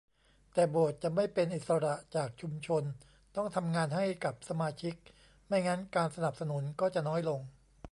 [0.53, 2.83] แต่โบสถ์จะไม่เป็นอิสระจากชุมชน
[3.35, 4.95] ต้องทำงานให้กับสมาชิก
[5.47, 7.39] ไม่งั้นการสนับสนุนก็จะน้อยลง